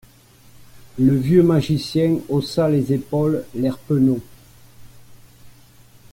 Le 0.97 1.13
vieux 1.15 1.43
magicien 1.43 2.17
haussa 2.27 2.67
les 2.67 2.91
épaules, 2.91 3.45
l’air 3.53 3.77
penaud. 3.77 4.19